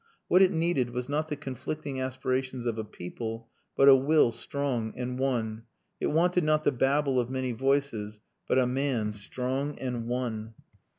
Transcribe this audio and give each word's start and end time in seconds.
What 0.29 0.41
it 0.41 0.51
needed 0.51 0.89
was 0.89 1.07
not 1.09 1.27
the 1.27 1.35
conflicting 1.35 1.99
aspirations 2.01 2.65
of 2.65 2.79
a 2.79 2.83
people, 2.83 3.47
but 3.77 3.87
a 3.87 3.93
will 3.95 4.31
strong 4.31 4.93
and 4.97 5.19
one: 5.19 5.65
it 5.99 6.07
wanted 6.07 6.43
not 6.43 6.63
the 6.63 6.71
babble 6.71 7.19
of 7.19 7.29
many 7.29 7.51
voices, 7.51 8.19
but 8.47 8.57
a 8.57 8.65
man 8.65 9.13
strong 9.13 9.77
and 9.77 10.07
one! 10.07 10.55